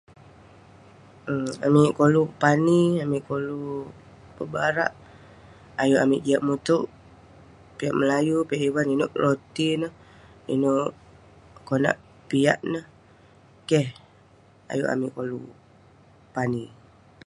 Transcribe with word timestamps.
um 1.31 1.47
Amik 1.65 1.91
koluk 1.99 2.29
pani, 2.41 2.81
amik 3.03 3.23
koluk 3.29 3.87
pebarak. 4.35 4.93
Ayuk 5.81 6.03
amik 6.03 6.23
jiak 6.25 6.45
mutouk, 6.47 6.85
piak 7.77 7.95
melayu, 7.99 8.37
piak 8.47 8.63
ivan; 8.69 8.87
inouk 8.93 9.11
kek 9.11 9.21
roti 9.25 9.67
neh. 9.81 9.93
Inouk, 10.53 10.91
konak 11.67 11.97
piak 12.29 12.59
neh. 12.71 12.85
Keh 13.69 13.87
ayuk 14.71 14.91
amik 14.93 15.13
koluk 15.17 15.53
pani. 16.35 16.63